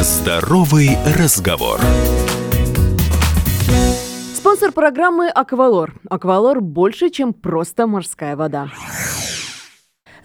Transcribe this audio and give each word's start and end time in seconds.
Здоровый 0.00 0.90
разговор. 1.18 1.80
Спонсор 4.32 4.70
программы 4.70 5.28
«Аквалор». 5.28 5.92
«Аквалор» 6.08 6.60
больше, 6.60 7.10
чем 7.10 7.32
просто 7.32 7.88
морская 7.88 8.36
вода. 8.36 8.68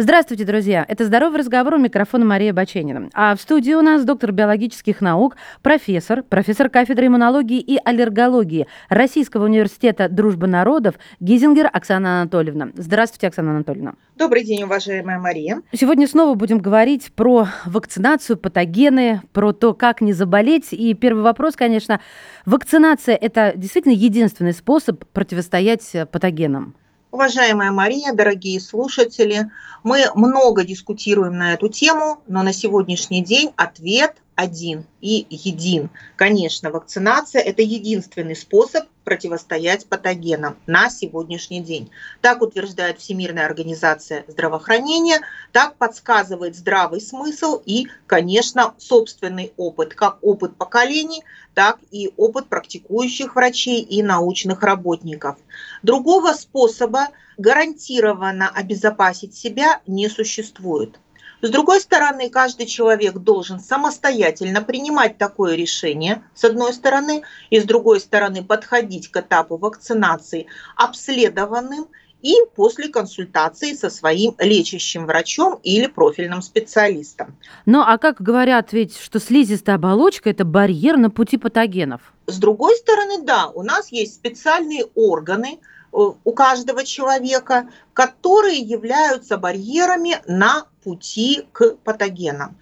Здравствуйте, 0.03 0.43
друзья! 0.43 0.83
Это 0.89 1.05
«Здоровый 1.05 1.39
разговор» 1.39 1.75
у 1.75 1.77
микрофона 1.77 2.25
Мария 2.25 2.51
Баченина. 2.51 3.09
А 3.13 3.37
в 3.37 3.39
студии 3.39 3.71
у 3.71 3.81
нас 3.81 4.03
доктор 4.03 4.33
биологических 4.33 4.99
наук, 4.99 5.37
профессор, 5.61 6.23
профессор 6.23 6.67
кафедры 6.69 7.07
иммунологии 7.07 7.61
и 7.61 7.79
аллергологии 7.81 8.67
Российского 8.89 9.45
университета 9.45 10.09
дружбы 10.09 10.47
народов 10.47 10.95
Гизингер 11.21 11.69
Оксана 11.71 12.19
Анатольевна. 12.19 12.71
Здравствуйте, 12.75 13.27
Оксана 13.27 13.51
Анатольевна. 13.51 13.93
Добрый 14.17 14.43
день, 14.43 14.63
уважаемая 14.63 15.19
Мария. 15.19 15.61
Сегодня 15.71 16.05
снова 16.05 16.35
будем 16.35 16.57
говорить 16.57 17.13
про 17.15 17.47
вакцинацию, 17.65 18.35
патогены, 18.35 19.21
про 19.31 19.53
то, 19.53 19.73
как 19.73 20.01
не 20.01 20.11
заболеть. 20.11 20.73
И 20.73 20.93
первый 20.95 21.23
вопрос, 21.23 21.55
конечно, 21.55 22.01
вакцинация– 22.45 23.15
это 23.21 23.53
действительно 23.55 23.93
единственный 23.93 24.51
способ 24.51 25.05
противостоять 25.13 25.89
патогенам? 26.11 26.75
Уважаемая 27.13 27.71
Мария, 27.71 28.11
дорогие 28.11 28.59
слушатели, 28.59 29.51
мы 29.83 30.05
много 30.15 30.63
дискутируем 30.63 31.37
на 31.37 31.53
эту 31.53 31.69
тему, 31.69 32.23
но 32.25 32.41
на 32.41 32.53
сегодняшний 32.53 33.23
день 33.23 33.53
ответ 33.55 34.15
один 34.35 34.85
и 35.01 35.27
един. 35.29 35.89
Конечно, 36.15 36.71
вакцинация– 36.71 37.41
это 37.43 37.61
единственный 37.61 38.35
способ 38.35 38.85
противостоять 39.03 39.85
патогенам 39.85 40.57
на 40.65 40.89
сегодняшний 40.89 41.61
день. 41.61 41.91
Так 42.21 42.41
утверждает 42.41 42.99
Всемирная 42.99 43.45
организация 43.45 44.23
здравоохранения, 44.27 45.21
так 45.51 45.75
подсказывает 45.75 46.55
здравый 46.55 47.01
смысл 47.01 47.61
и, 47.65 47.87
конечно, 48.07 48.73
собственный 48.77 49.53
опыт, 49.57 49.93
как 49.93 50.19
опыт 50.21 50.55
поколений, 50.55 51.23
так 51.53 51.79
и 51.91 52.11
опыт 52.17 52.47
практикующих 52.47 53.35
врачей 53.35 53.81
и 53.81 54.01
научных 54.01 54.63
работников. 54.63 55.37
Другого 55.83 56.33
способа 56.33 57.09
гарантированно 57.37 58.49
обезопасить 58.49 59.35
себя 59.35 59.81
не 59.85 60.07
существует. 60.07 60.99
С 61.43 61.49
другой 61.49 61.81
стороны, 61.81 62.29
каждый 62.29 62.67
человек 62.67 63.15
должен 63.15 63.59
самостоятельно 63.59 64.61
принимать 64.61 65.17
такое 65.17 65.55
решение, 65.55 66.23
с 66.33 66.45
одной 66.45 66.71
стороны, 66.71 67.23
и 67.49 67.59
с 67.59 67.65
другой 67.65 67.99
стороны 67.99 68.45
подходить 68.45 69.11
к 69.11 69.17
этапу 69.17 69.57
вакцинации 69.57 70.47
обследованным 70.77 71.87
и 72.21 72.33
после 72.55 72.87
консультации 72.87 73.73
со 73.73 73.89
своим 73.89 74.35
лечащим 74.39 75.05
врачом 75.05 75.59
или 75.63 75.87
профильным 75.87 76.41
специалистом. 76.41 77.35
Ну 77.65 77.81
а 77.81 77.97
как 77.97 78.21
говорят 78.21 78.71
ведь, 78.71 78.97
что 78.97 79.19
слизистая 79.19 79.75
оболочка– 79.75 80.29
это 80.31 80.45
барьер 80.45 80.95
на 80.95 81.09
пути 81.09 81.35
патогенов? 81.35 82.13
С 82.25 82.37
другой 82.37 82.77
стороны, 82.77 83.21
да, 83.21 83.49
у 83.49 83.63
нас 83.63 83.91
есть 83.91 84.15
специальные 84.15 84.85
органы– 84.95 85.59
у 85.93 86.31
каждого 86.33 86.83
человека, 86.83 87.69
которые 87.93 88.57
являются 88.57 89.37
барьерами 89.37 90.17
на 90.25 90.65
пути 90.83 91.45
к 91.51 91.75
патогенам. 91.83 92.57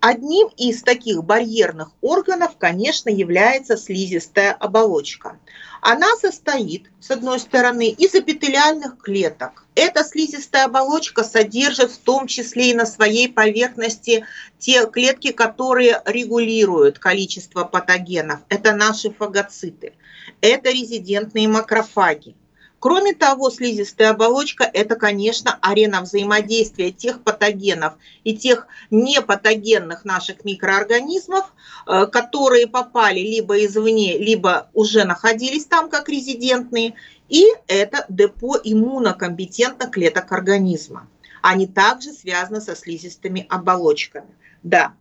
Одним 0.00 0.48
из 0.56 0.82
таких 0.82 1.24
барьерных 1.24 1.90
органов, 2.00 2.52
конечно, 2.58 3.08
является 3.08 3.76
слизистая 3.76 4.52
оболочка. 4.52 5.38
Она 5.80 6.14
состоит, 6.20 6.90
с 7.00 7.10
одной 7.10 7.40
стороны, 7.40 7.88
из 7.88 8.14
эпителиальных 8.14 8.98
клеток. 8.98 9.64
Эта 9.74 10.04
слизистая 10.04 10.66
оболочка 10.66 11.24
содержит 11.24 11.90
в 11.90 11.98
том 11.98 12.26
числе 12.26 12.70
и 12.70 12.74
на 12.74 12.86
своей 12.86 13.28
поверхности 13.28 14.26
те 14.58 14.86
клетки, 14.86 15.32
которые 15.32 16.02
регулируют 16.04 16.98
количество 16.98 17.64
патогенов. 17.64 18.40
Это 18.48 18.74
наши 18.74 19.10
фагоциты, 19.10 19.94
это 20.40 20.70
резидентные 20.70 21.48
макрофаги, 21.48 22.36
Кроме 22.86 23.14
того, 23.14 23.50
слизистая 23.50 24.10
оболочка– 24.10 24.62
это, 24.72 24.94
конечно, 24.94 25.58
арена 25.60 26.02
взаимодействия 26.02 26.92
тех 26.92 27.20
патогенов 27.20 27.94
и 28.22 28.36
тех 28.36 28.68
непатогенных 28.92 30.04
наших 30.04 30.44
микроорганизмов, 30.44 31.52
э, 31.88 32.06
которые 32.06 32.68
попали 32.68 33.18
либо 33.18 33.64
извне, 33.64 34.16
либо 34.18 34.70
уже 34.72 35.02
находились 35.02 35.64
там 35.64 35.90
как 35.90 36.08
резидентные, 36.08 36.94
и 37.28 37.46
это 37.66 38.06
депо 38.08 38.56
иммунокомпетентных 38.62 39.90
клеток 39.90 40.30
организма. 40.30 41.08
Они 41.42 41.66
также 41.66 42.12
связаны 42.12 42.60
со 42.60 42.76
слизистыми 42.76 43.48
оболочками. 43.48 44.28
Да, 44.62 44.92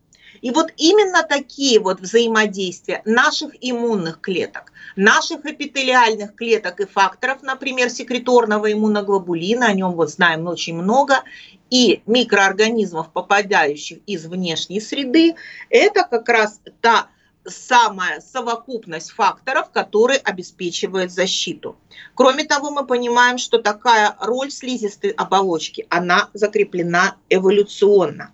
и 0.45 0.51
вот 0.51 0.71
именно 0.77 1.23
такие 1.23 1.79
вот 1.79 1.99
взаимодействия 2.01 3.01
наших 3.03 3.53
иммунных 3.61 4.21
клеток, 4.21 4.71
наших 4.95 5.43
эпителиальных 5.43 6.35
клеток 6.35 6.81
и 6.81 6.85
факторов, 6.85 7.41
например, 7.41 7.89
секреторного 7.89 8.71
иммуноглобулина, 8.71 9.65
о 9.65 9.73
нем 9.73 9.93
вот 9.93 10.11
знаем 10.11 10.45
очень 10.45 10.75
много, 10.75 11.23
и 11.71 12.03
микроорганизмов, 12.05 13.11
попадающих 13.11 13.97
из 14.05 14.27
внешней 14.27 14.79
среды, 14.81 15.33
это 15.71 16.03
как 16.07 16.29
раз 16.29 16.61
та 16.79 17.07
самая 17.43 18.21
совокупность 18.21 19.13
факторов, 19.13 19.71
которые 19.71 20.19
обеспечивают 20.19 21.11
защиту. 21.11 21.75
Кроме 22.13 22.43
того, 22.43 22.69
мы 22.69 22.85
понимаем, 22.85 23.39
что 23.39 23.57
такая 23.57 24.15
роль 24.19 24.51
слизистой 24.51 25.09
оболочки, 25.09 25.87
она 25.89 26.29
закреплена 26.33 27.15
эволюционно. 27.29 28.31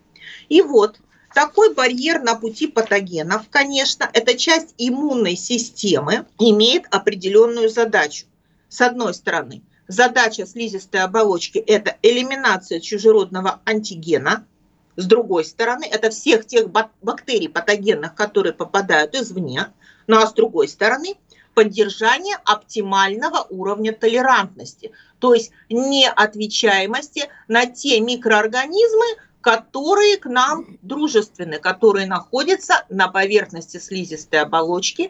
И 0.49 0.61
вот 0.61 0.99
такой 1.33 1.73
барьер 1.73 2.21
на 2.21 2.35
пути 2.35 2.67
патогенов, 2.67 3.43
конечно, 3.49 4.09
эта 4.13 4.37
часть 4.37 4.73
иммунной 4.77 5.35
системы 5.35 6.25
имеет 6.39 6.85
определенную 6.91 7.69
задачу. 7.69 8.25
С 8.69 8.81
одной 8.81 9.13
стороны, 9.13 9.61
задача 9.87 10.45
слизистой 10.45 11.01
оболочки– 11.01 11.57
это 11.67 11.97
элиминация 12.01 12.79
чужеродного 12.79 13.61
антигена. 13.65 14.45
С 14.95 15.05
другой 15.05 15.45
стороны, 15.45 15.85
это 15.85 16.09
всех 16.09 16.45
тех 16.45 16.69
бактерий 16.69 17.49
патогенных, 17.49 18.15
которые 18.15 18.53
попадают 18.53 19.15
извне. 19.15 19.67
Ну 20.07 20.17
а 20.17 20.27
с 20.27 20.33
другой 20.33 20.67
стороны, 20.67 21.15
поддержание 21.53 22.37
оптимального 22.45 23.45
уровня 23.49 23.93
толерантности, 23.93 24.91
то 25.19 25.33
есть 25.33 25.51
неотвечаемости 25.69 27.29
на 27.47 27.65
те 27.65 27.99
микроорганизмы, 27.99 29.05
которые 29.41 30.17
к 30.17 30.25
нам 30.25 30.77
дружественны, 30.81 31.59
которые 31.59 32.07
находятся 32.07 32.85
на 32.89 33.07
поверхности 33.07 33.77
слизистой 33.77 34.41
оболочки 34.41 35.09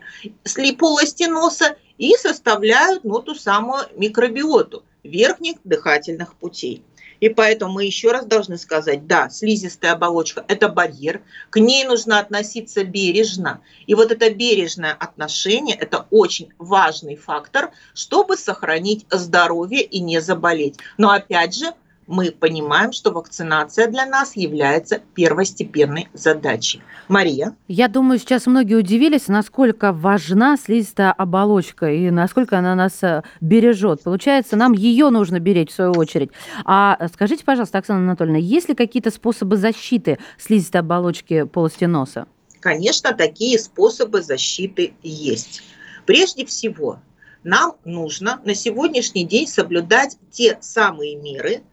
полости 0.77 1.23
носа 1.23 1.75
и 1.97 2.15
составляют 2.15 3.03
ну, 3.03 3.19
ту 3.19 3.35
самую 3.35 3.85
микробиоту 3.95 4.83
верхних 5.03 5.57
дыхательных 5.63 6.35
путей. 6.35 6.83
И 7.21 7.29
поэтому 7.29 7.73
мы 7.73 7.85
еще 7.85 8.11
раз 8.11 8.25
должны 8.25 8.57
сказать, 8.57 9.05
да, 9.05 9.29
слизистая 9.29 9.93
оболочка– 9.93 10.43
это 10.47 10.67
барьер, 10.69 11.21
к 11.51 11.59
ней 11.59 11.85
нужно 11.85 12.19
относиться 12.19 12.83
бережно. 12.83 13.61
И 13.85 13.93
вот 13.93 14.11
это 14.11 14.33
бережное 14.33 14.93
отношение– 14.93 15.75
это 15.79 16.07
очень 16.09 16.49
важный 16.57 17.15
фактор, 17.15 17.71
чтобы 17.93 18.37
сохранить 18.37 19.05
здоровье 19.11 19.83
и 19.83 19.99
не 19.99 20.19
заболеть. 20.19 20.79
Но 20.97 21.11
опять 21.11 21.55
же, 21.55 21.73
мы 22.11 22.31
понимаем, 22.31 22.91
что 22.91 23.11
вакцинация 23.11 23.87
для 23.87 24.05
нас 24.05 24.35
является 24.35 24.99
первостепенной 25.15 26.09
задачей. 26.13 26.81
Мария? 27.07 27.55
Я 27.67 27.87
думаю, 27.87 28.19
сейчас 28.19 28.45
многие 28.47 28.75
удивились, 28.75 29.27
насколько 29.27 29.93
важна 29.93 30.57
слизистая 30.57 31.13
оболочка 31.13 31.89
и 31.89 32.11
насколько 32.11 32.59
она 32.59 32.75
нас 32.75 33.01
э, 33.01 33.23
бережет. 33.39 34.03
Получается, 34.03 34.57
нам 34.57 34.73
ее 34.73 35.09
нужно 35.09 35.39
беречь 35.39 35.71
в 35.71 35.75
свою 35.75 35.93
очередь. 35.93 36.31
А 36.65 36.97
скажите, 37.13 37.45
пожалуйста, 37.45 37.77
Оксана 37.77 37.99
Анатольевна, 37.99 38.39
есть 38.39 38.67
ли 38.67 38.75
какие-то 38.75 39.09
способы 39.09 39.55
защиты 39.55 40.19
слизистой 40.37 40.81
оболочки 40.81 41.43
полости 41.43 41.85
носа? 41.85 42.27
Конечно, 42.59 43.13
такие 43.13 43.57
способы 43.57 44.21
защиты 44.21 44.93
есть. 45.01 45.63
Прежде 46.05 46.45
всего, 46.45 46.99
нам 47.43 47.73
нужно 47.85 48.41
на 48.43 48.53
сегодняшний 48.53 49.23
день 49.23 49.47
соблюдать 49.47 50.17
те 50.29 50.57
самые 50.61 51.15
меры, 51.15 51.63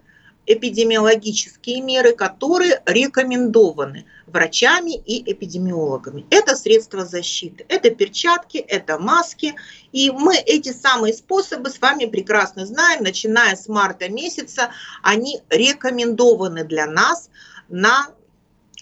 эпидемиологические 0.49 1.83
меры, 1.83 2.15
которые 2.15 2.83
рекомендованы 2.87 4.07
врачами 4.27 4.97
и 4.97 5.31
эпидемиологами. 5.31 6.27
Это 6.31 6.57
средства 6.57 7.05
защиты, 7.05 7.67
это 7.69 7.91
перчатки, 7.91 8.57
это 8.57 8.99
маски. 8.99 9.55
И 9.93 10.11
мы 10.11 10.37
эти 10.37 10.73
самые 10.73 11.15
способы 11.15 11.71
с 11.71 11.81
вами 11.81 12.07
прекрасно 12.07 12.67
знаем, 12.67 13.03
начиная 13.03 13.57
с 13.57 13.69
марта 13.69 14.09
месяца, 14.09 14.71
они 15.03 15.41
рекомендованы 15.51 16.65
для 16.65 16.87
нас 16.87 17.31
на 17.69 18.09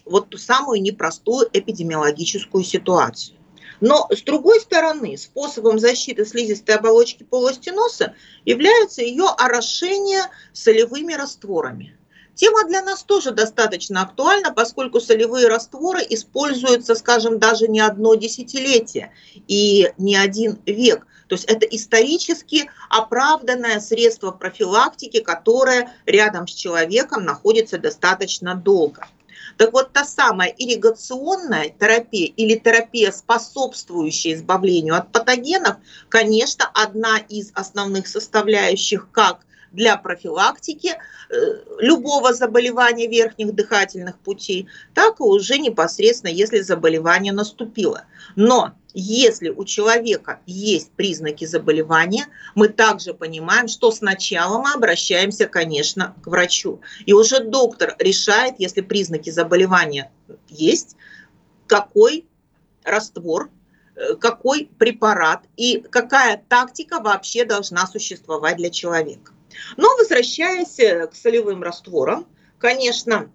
вот 0.05 0.31
ту 0.31 0.39
самую 0.39 0.81
непростую 0.81 1.49
эпидемиологическую 1.53 2.63
ситуацию. 2.63 3.36
Но 3.81 4.09
с 4.11 4.23
другой 4.23 4.61
стороны, 4.61 5.17
способом 5.17 5.79
защиты 5.79 6.25
слизистой 6.25 6.77
оболочки 6.77 7.23
полости 7.23 7.71
носа 7.71 8.15
является 8.45 9.03
ее 9.03 9.27
орошение 9.37 10.23
солевыми 10.53 11.15
растворами. 11.15 11.97
Тема 12.35 12.65
для 12.65 12.83
нас 12.83 13.03
тоже 13.03 13.31
достаточно 13.31 14.03
актуальна, 14.03 14.53
поскольку 14.53 15.01
солевые 15.01 15.49
растворы 15.49 16.03
используются, 16.11 16.95
скажем, 16.95 17.39
даже 17.39 17.67
не 17.67 17.81
одно 17.81 18.15
десятилетие 18.15 19.13
и 19.49 19.91
не 19.97 20.17
один 20.17 20.59
век. 20.67 21.07
То 21.29 21.35
есть 21.35 21.47
это 21.47 21.65
исторически 21.67 22.71
оправданное 22.91 23.81
средство 23.81 24.33
профилактики, 24.33 25.21
которое 25.21 25.93
рядом 26.05 26.47
с 26.47 26.53
человеком 26.53 27.25
находится 27.25 27.79
достаточно 27.79 28.55
долго. 28.55 29.09
Так 29.57 29.73
вот, 29.73 29.93
та 29.93 30.05
самая 30.05 30.49
ирригационная 30.51 31.71
терапия 31.71 32.33
или 32.37 32.57
терапия, 32.57 33.11
способствующая 33.11 34.35
избавлению 34.35 34.97
от 34.97 35.13
патогенов, 35.13 35.77
конечно, 36.09 36.71
одна 36.75 37.19
из 37.19 37.51
основных 37.55 38.07
составляющих 38.07 39.09
как 39.13 39.41
для 39.73 39.97
профилактики 39.97 40.93
э, 40.95 41.35
любого 41.79 42.33
заболевания 42.33 43.09
верхних 43.09 43.55
дыхательных 43.55 44.19
путей, 44.19 44.69
так 44.95 45.21
и 45.21 45.23
уже 45.23 45.59
непосредственно, 45.59 46.31
если 46.31 46.61
заболевание 46.61 47.33
наступило. 47.33 48.05
Но 48.37 48.73
если 48.99 49.51
у 49.51 49.65
человека 49.65 50.41
есть 50.47 50.91
признаки 50.93 51.45
заболевания, 51.45 52.27
мы 52.55 52.69
также 52.69 53.13
понимаем, 53.13 53.69
что 53.69 53.91
сначала 53.91 54.59
мы 54.63 54.73
обращаемся, 54.73 55.47
конечно, 55.47 56.15
к 56.23 56.27
врачу. 56.29 56.81
И 57.05 57.13
уже 57.13 57.41
доктор 57.41 57.95
решает, 57.99 58.55
если 58.59 58.81
признаки 58.81 59.29
заболевания 59.29 60.11
есть, 60.49 60.97
какой 61.67 62.27
раствор, 62.85 63.51
э, 63.97 64.15
какой 64.15 64.71
препарат 64.79 65.43
и 65.57 65.85
какая 65.91 66.43
тактика 66.49 67.01
вообще 67.01 67.45
должна 67.45 67.87
существовать 67.87 68.57
для 68.57 68.71
человека. 68.71 69.33
Но 69.77 69.95
возвращаясь 69.99 70.79
э, 70.79 71.07
к 71.07 71.15
солевым 71.15 71.63
растворам, 71.63 72.27
конечно, 72.59 73.31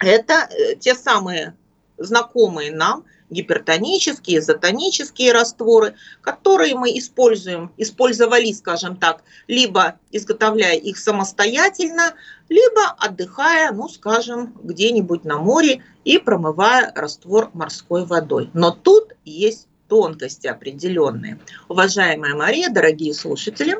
это 0.00 0.48
э, 0.50 0.74
те 0.74 0.96
самые 0.96 1.54
знакомые 1.96 2.72
нам 2.72 3.04
гипертонические, 3.30 4.38
изотонические 4.38 5.32
растворы, 5.32 5.94
которые 6.20 6.74
мы 6.74 6.90
используем, 6.98 7.72
использовали, 7.76 8.52
скажем 8.52 8.96
так, 8.96 9.22
либо 9.46 9.98
изготовляя 10.10 10.76
их 10.76 10.98
самостоятельно, 10.98 12.14
либо 12.48 12.88
отдыхая, 12.98 13.72
ну, 13.72 13.88
скажем, 13.88 14.54
где-нибудь 14.62 15.24
на 15.24 15.38
море 15.38 15.82
и 16.04 16.18
промывая 16.18 16.92
раствор 16.94 17.50
морской 17.54 18.04
водой. 18.04 18.50
Но 18.52 18.72
тут 18.72 19.14
есть 19.24 19.68
тонкости 19.88 20.46
определенные. 20.46 21.38
Уважаемая 21.68 22.34
Мария, 22.34 22.70
дорогие 22.70 23.12
слушатели, 23.12 23.76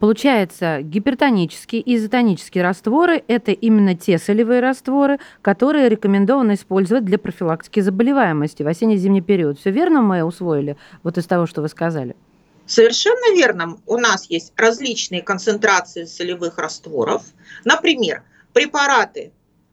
Получается, 0.00 0.80
гипертонические 0.80 1.82
и 1.82 1.96
изотонические 1.96 2.64
растворы– 2.64 3.22
это 3.28 3.52
именно 3.52 3.94
те 3.94 4.16
солевые 4.16 4.60
растворы, 4.60 5.18
которые 5.42 5.90
рекомендовано 5.90 6.54
использовать 6.54 7.04
для 7.04 7.18
профилактики 7.18 7.80
заболеваемости 7.80 8.62
в 8.62 8.66
осенне-зимний 8.66 9.20
период. 9.20 9.60
Все 9.60 9.70
верно 9.70 10.00
мы 10.00 10.24
усвоили 10.24 10.78
вот 11.02 11.18
из 11.18 11.26
того, 11.26 11.44
что 11.44 11.60
вы 11.60 11.68
сказали? 11.68 12.16
Совершенно 12.64 13.34
верно. 13.36 13.76
У 13.84 13.98
нас 13.98 14.24
есть 14.30 14.54
различные 14.56 15.20
концентрации 15.20 16.04
солевых 16.04 16.56
растворов. 16.56 17.22
Например, 17.66 18.22
препараты, 18.54 19.32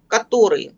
которые 0.10 0.74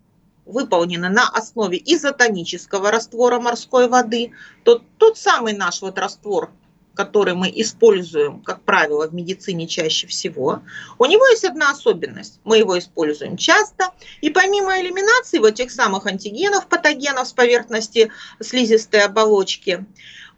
выполнены 0.45 1.09
на 1.09 1.27
основе 1.27 1.81
изотонического 1.83 2.91
раствора 2.91 3.39
морской 3.39 3.87
воды, 3.87 4.31
то 4.63 4.83
тот 4.99 5.17
самый 5.17 5.53
наш 5.53 5.81
вот 5.81 5.97
раствор 5.97 6.51
который 6.99 7.33
мы 7.33 7.49
используем, 7.55 8.41
как 8.41 8.61
правило, 8.63 9.07
в 9.07 9.13
медицине 9.13 9.67
чаще 9.67 10.05
всего, 10.05 10.63
у 10.97 11.05
него 11.05 11.25
есть 11.27 11.45
одна 11.45 11.71
особенность. 11.71 12.41
Мы 12.43 12.57
его 12.57 12.77
используем 12.77 13.37
часто, 13.37 13.93
и 14.19 14.29
помимо 14.29 14.81
элиминации 14.81 15.39
вот 15.39 15.55
тех 15.55 15.71
самых 15.71 16.07
антигенов, 16.07 16.67
патогенов 16.67 17.29
с 17.29 17.31
поверхности 17.31 18.11
слизистой 18.41 19.05
оболочки, 19.05 19.85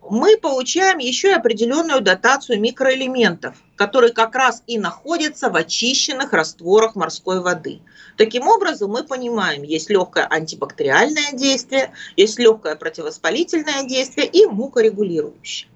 мы 0.07 0.37
получаем 0.37 0.99
еще 0.99 1.29
и 1.29 1.33
определенную 1.33 1.99
дотацию 1.99 2.61
микроэлементов, 2.61 3.55
которые 3.75 4.13
как 4.13 4.35
раз 4.35 4.61
и 4.67 4.77
находятся 4.77 5.49
в 5.49 5.55
очищенных 5.55 6.31
растворах 6.31 6.93
морской 6.93 7.41
воды. 7.41 7.81
Таким 8.17 8.47
образом, 8.47 8.91
мы 8.91 9.03
понимаем, 9.03 9.63
есть 9.63 9.89
легкое 9.89 10.27
антибактериальное 10.27 11.31
действие, 11.33 11.91
есть 12.17 12.37
легкое 12.37 12.75
противовоспалительное 12.75 13.83
действие 13.85 14.27
и 14.27 14.45
мукорегулирующее. 14.45 15.71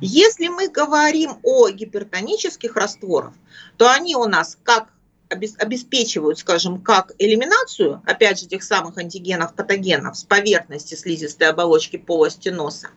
Если 0.00 0.48
мы 0.48 0.68
говорим 0.68 1.38
о 1.42 1.68
гипертонических 1.68 2.74
растворах, 2.76 3.34
то 3.76 3.90
они 3.90 4.16
у 4.16 4.24
нас 4.24 4.58
как 4.62 4.88
обеспечивают, 5.30 6.38
скажем, 6.38 6.80
как 6.80 7.12
элиминацию, 7.18 8.02
опять 8.06 8.40
же, 8.40 8.46
тех 8.46 8.62
самых 8.62 8.96
антигенов, 8.96 9.54
патогенов 9.54 10.16
с 10.16 10.24
поверхности 10.24 10.94
слизистой 10.94 11.48
оболочки 11.48 11.98
полости 11.98 12.48
носа, 12.48 12.88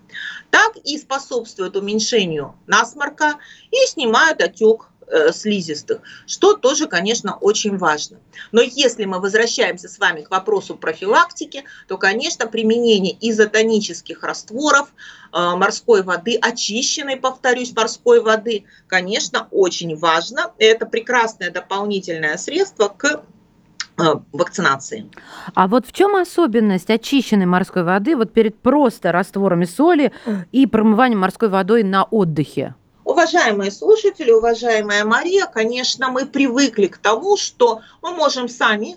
так 0.49 0.77
и 0.77 0.97
способствуют 0.97 1.75
уменьшению 1.75 2.55
насморка 2.67 3.35
и 3.69 3.85
снимают 3.87 4.41
отек 4.41 4.90
слизистых, 5.31 6.01
что 6.25 6.53
тоже, 6.53 6.87
конечно, 6.87 7.35
очень 7.35 7.77
важно. 7.77 8.17
Но 8.51 8.61
если 8.61 9.05
мы 9.05 9.19
возвращаемся 9.19 9.89
с 9.89 9.99
вами 9.99 10.21
к 10.21 10.31
вопросу 10.31 10.75
профилактики, 10.75 11.63
то, 11.87 11.97
конечно, 11.97 12.47
применение 12.47 13.15
изотонических 13.19 14.23
растворов 14.23 14.89
э, 15.33 15.55
морской 15.55 16.03
воды, 16.03 16.37
очищенной, 16.41 17.17
повторюсь, 17.17 17.73
морской 17.75 18.21
воды, 18.21 18.65
конечно, 18.87 19.47
очень 19.51 19.97
важно. 19.97 20.51
Это 20.57 20.85
прекрасное 20.85 21.51
дополнительное 21.51 22.37
средство 22.37 22.87
к 22.87 23.05
э, 23.05 24.03
вакцинации. 24.31 25.09
А 25.53 25.67
вот 25.67 25.85
в 25.85 25.91
чем 25.91 26.15
особенность 26.15 26.89
очищенной 26.89 27.45
морской 27.45 27.83
воды 27.83 28.15
вот 28.15 28.33
перед 28.33 28.59
просто 28.61 29.11
растворами 29.11 29.65
соли 29.65 30.11
и 30.51 30.65
промыванием 30.67 31.19
морской 31.19 31.49
водой 31.49 31.83
на 31.83 32.03
отдыхе? 32.03 32.75
Уважаемые 33.11 33.71
слушатели, 33.71 34.31
уважаемая 34.31 35.03
Мария, 35.03 35.45
конечно, 35.45 36.09
мы 36.09 36.25
привыкли 36.25 36.87
к 36.87 36.97
тому, 36.97 37.35
что 37.35 37.81
мы 38.01 38.11
можем 38.11 38.47
сами 38.47 38.95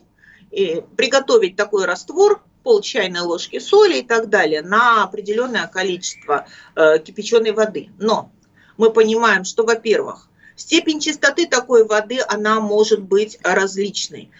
э, 0.52 0.82
приготовить 0.82 1.56
такой 1.56 1.84
раствор, 1.84 2.40
пол 2.62 2.80
чайной 2.80 3.22
ложки 3.22 3.58
соли 3.58 3.98
и 3.98 4.02
так 4.02 4.28
далее 4.28 4.62
на 4.62 5.02
определенное 5.02 5.66
количество 5.66 6.46
э, 6.76 7.00
кипяченой 7.00 7.50
воды. 7.50 7.90
Но 7.98 8.30
мы 8.76 8.92
понимаем, 8.92 9.42
что, 9.42 9.64
во-первых, 9.64 10.28
степень 10.54 11.00
чистоты 11.00 11.48
такой 11.48 11.84
воды, 11.84 12.20
она 12.28 12.60
может 12.60 13.00
быть 13.00 13.40
различной. 13.42 14.30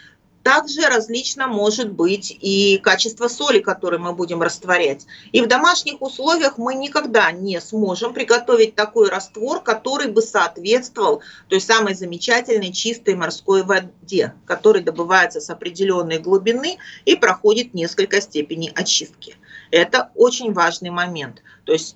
Также 0.45 0.83
различно 0.83 1.49
может 1.49 1.91
быть 1.91 2.31
и 2.39 2.77
качество 2.77 3.29
соли, 3.29 3.61
которое 3.61 3.97
мы 3.97 4.13
будем 4.13 4.43
растворять. 4.43 5.07
И 5.33 5.41
в 5.41 5.47
домашних 5.49 6.03
условиях 6.03 6.59
мы 6.59 6.75
никогда 6.75 7.33
не 7.33 7.59
сможем 7.63 8.13
приготовить 8.13 8.75
такой 8.75 9.09
раствор, 9.09 9.63
который 9.63 10.09
бы 10.09 10.21
соответствовал 10.21 11.23
той 11.49 11.63
самой 11.63 11.95
замечательной 11.95 12.73
чистой 12.73 13.15
морской 13.15 13.63
воде, 13.63 14.35
которая 14.45 14.83
добывается 14.83 15.41
с 15.41 15.49
определенной 15.49 16.19
глубины 16.19 16.77
и 17.07 17.17
проходит 17.17 17.73
несколько 17.73 18.21
степеней 18.21 18.71
очистки. 18.75 19.37
Это 19.71 20.11
очень 20.15 20.53
важный 20.53 20.91
момент. 20.91 21.43
То 21.65 21.73
есть 21.73 21.95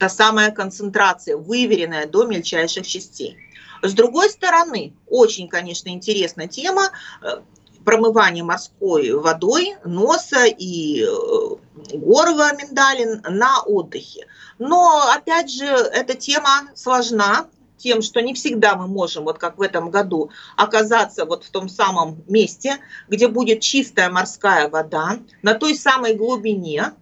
та 0.00 0.08
самая 0.08 0.50
концентрация, 0.50 1.36
выверенная 1.36 2.08
до 2.08 2.24
мельчайших 2.24 2.88
частей. 2.88 3.36
С 3.82 3.92
другой 3.92 4.30
стороны, 4.30 4.94
очень, 5.06 5.46
конечно, 5.46 5.90
интересная 5.90 6.48
тема 6.48 6.90
э, 7.22 7.36
промывание 7.84 8.44
морской 8.44 9.12
водой 9.12 9.76
носа 9.84 10.44
и 10.46 11.04
э, 11.04 11.96
горла 11.96 12.50
миндалин 12.56 13.22
на 13.28 13.62
отдыхе. 13.62 14.26
Но, 14.58 15.02
опять 15.14 15.50
же, 15.50 15.66
эта 15.66 16.14
тема 16.14 16.68
сложна, 16.74 17.46
тем, 17.76 18.02
что 18.02 18.20
не 18.20 18.34
всегда 18.34 18.76
мы 18.76 18.86
можем, 18.86 19.24
вот 19.24 19.38
как 19.38 19.58
в 19.58 19.62
этом 19.62 19.90
году, 19.90 20.30
оказаться 20.56 21.24
вот 21.24 21.44
в 21.44 21.50
том 21.50 21.68
самом 21.68 22.22
месте, 22.28 22.78
где 23.08 23.28
будет 23.28 23.60
чистая 23.60 24.10
морская 24.10 24.68
вода, 24.68 25.18
на 25.42 25.54
той 25.54 25.74
самой 25.74 26.14
глубине, 26.14 26.92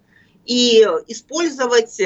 и 0.45 0.81
использовать 1.07 2.01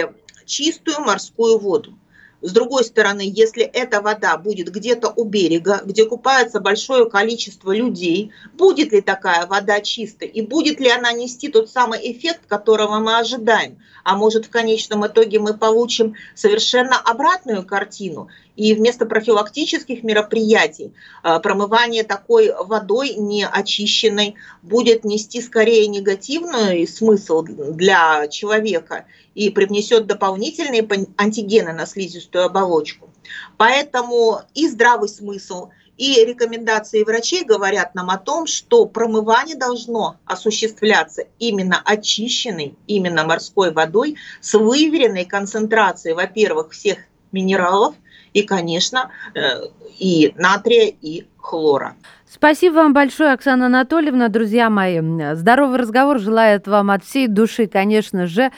чистую 0.46 1.00
морскую 1.00 1.58
воду. 1.58 1.98
С 2.42 2.52
другой 2.52 2.84
стороны, 2.84 3.24
если 3.26 3.64
эта 3.64 4.00
вода 4.00 4.38
будет 4.38 4.72
где-то 4.72 5.12
у 5.16 5.24
берега, 5.24 5.82
где 5.84 6.06
купается 6.06 6.60
большое 6.60 7.10
количество 7.10 7.76
людей, 7.76 8.32
будет 8.54 8.92
ли 8.92 9.02
такая 9.02 9.48
вода 9.48 9.82
чистой 9.82 10.28
и 10.28 10.42
будет 10.42 10.80
ли 10.80 10.90
она 10.90 11.12
нести 11.14 11.50
тот 11.50 11.70
самый 11.70 12.00
эффект, 12.12 12.42
которого 12.48 13.00
мы 13.00 13.18
ожидаем? 13.18 13.80
А 14.04 14.16
может 14.16 14.46
в 14.46 14.50
конечном 14.52 15.08
итоге 15.08 15.40
мы 15.40 15.58
получим 15.58 16.14
совершенно 16.36 17.00
обратную 17.00 17.66
картину 17.66 18.30
и 18.58 18.74
вместо 18.74 19.06
профилактических 19.06 20.04
мероприятий 20.04 20.92
э, 21.24 21.40
промывание 21.40 22.04
такой 22.04 22.52
водой 22.52 23.14
неочищенной 23.14 24.36
будет 24.64 25.06
нести 25.06 25.42
скорее 25.42 25.88
негативный 25.88 26.88
смысл 26.88 27.44
для 27.44 28.28
человека 28.28 29.06
и 29.36 29.52
привнесет 29.52 30.08
дополнительные 30.08 30.86
антигены 31.18 31.72
на 31.72 31.86
слизистую 31.86 32.46
оболочку. 32.46 33.10
Поэтому 33.58 34.42
и 34.56 34.68
здравый 34.68 35.08
смысл, 35.08 35.70
И 35.98 36.24
рекомендации 36.24 37.04
врачей 37.04 37.44
говорят 37.44 37.96
нам 37.96 38.12
о 38.12 38.20
том, 38.20 38.46
что 38.46 38.86
промывание 38.86 39.56
должно 39.56 40.18
осуществляться 40.26 41.24
именно 41.40 41.82
очищенной, 41.84 42.76
именно 42.86 43.24
морской 43.26 43.72
водой 43.72 44.16
с 44.40 44.54
выверенной 44.54 45.26
концентрацией, 45.26 46.14
во-первых, 46.14 46.72
всех 46.72 47.00
минералов 47.32 47.96
и, 48.34 48.44
конечно, 48.44 49.12
э, 49.34 49.40
и 50.00 50.34
натрия, 50.38 50.94
и 51.02 51.26
хлора. 51.38 51.96
Спасибо 52.30 52.76
вам 52.76 52.94
большое, 52.94 53.32
Оксана 53.32 53.68
Анатольевна. 53.68 54.28
Друзья 54.28 54.70
мои, 54.70 55.02
здоровый 55.34 55.80
разговор 55.80 56.20
желает 56.20 56.68
вам 56.68 56.92
от 56.92 57.04
всей 57.04 57.28
души, 57.28 57.68
конечно 57.68 58.28
же, 58.28 58.52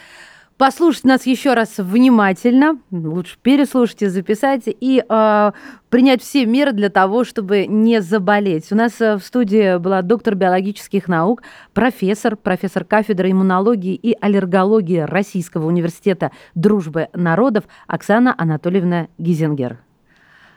послушать 0.60 1.06
нас 1.06 1.26
еще 1.26 1.54
раз 1.54 1.78
внимательно, 1.78 2.80
лучше 2.92 3.38
переслушать 3.42 4.02
и 4.02 4.08
записать, 4.08 4.64
и 4.66 5.02
э, 5.08 5.52
принять 5.90 6.22
все 6.22 6.46
меры 6.46 6.74
для 6.74 6.90
того, 6.90 7.24
чтобы 7.24 7.66
не 7.66 8.02
заболеть. 8.02 8.70
У 8.70 8.76
нас 8.76 9.00
э, 9.00 9.16
в 9.16 9.22
студии 9.22 9.78
была 9.78 10.02
доктор 10.02 10.36
биологических 10.36 11.08
наук, 11.08 11.44
профессор, 11.74 12.36
профессор 12.36 12.84
кафедры 12.84 13.32
иммунологии 13.32 13.96
и 13.96 14.14
аллергологии 14.20 15.00
Российского 15.00 15.66
университета 15.66 16.32
дружбы 16.56 17.08
народов 17.14 17.64
Оксана 17.88 18.36
Анатольевна 18.38 19.08
Гизингер. 19.18 19.80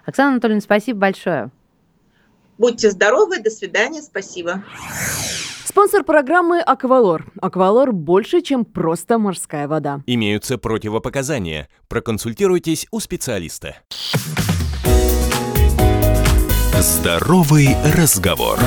Оксана 0.05 0.33
Анатольевна, 0.33 0.63
спасибо 0.63 0.99
большое. 0.99 1.51
Будьте 2.59 2.91
здоровы, 2.91 3.39
до 3.41 3.51
свидания, 3.51 4.03
спасибо. 4.03 4.65
Спонсор 5.73 6.05
программы 6.05 6.61
«Аквалор». 6.61 7.33
«Аквалор» 7.41 7.93
больше, 7.93 8.43
чем 8.43 8.67
просто 8.67 9.17
морская 9.17 9.67
вода. 9.67 10.03
Имеются 10.05 10.59
противопоказания. 10.59 11.67
Проконсультируйтесь 11.89 12.87
у 12.91 13.01
специалиста. 13.01 13.77
Здоровый 16.79 17.69
разговор. 17.97 18.59